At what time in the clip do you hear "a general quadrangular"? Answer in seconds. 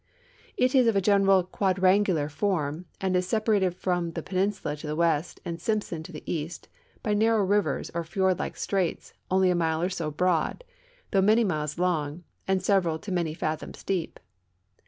0.95-2.27